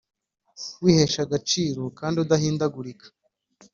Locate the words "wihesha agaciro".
0.83-1.83